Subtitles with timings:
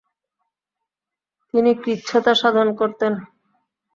[1.53, 3.13] তিনি কৃচ্ছ্রতা সাধন করতেন।